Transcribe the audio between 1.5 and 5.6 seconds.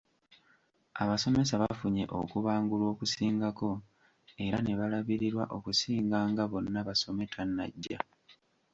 bafunye okubangulwa okusingako era ne balabirirwa